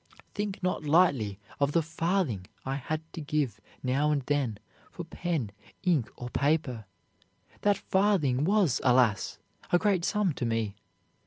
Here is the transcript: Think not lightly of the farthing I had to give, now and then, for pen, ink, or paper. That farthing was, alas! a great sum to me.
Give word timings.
Think 0.33 0.63
not 0.63 0.83
lightly 0.83 1.37
of 1.59 1.73
the 1.73 1.83
farthing 1.83 2.47
I 2.65 2.73
had 2.77 3.01
to 3.13 3.21
give, 3.21 3.61
now 3.83 4.09
and 4.09 4.23
then, 4.23 4.57
for 4.89 5.03
pen, 5.03 5.51
ink, 5.83 6.09
or 6.15 6.31
paper. 6.31 6.85
That 7.61 7.77
farthing 7.77 8.43
was, 8.43 8.81
alas! 8.83 9.37
a 9.71 9.77
great 9.77 10.03
sum 10.03 10.33
to 10.33 10.45
me. 10.47 10.75